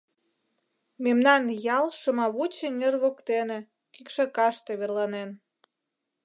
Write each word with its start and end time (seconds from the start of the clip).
Мемнан 1.03 1.43
ял 1.77 1.85
Шымавуч 1.99 2.53
эҥер 2.67 2.95
воктене, 3.03 3.59
кӱкшакаште, 3.93 4.71
верланен. 4.79 5.29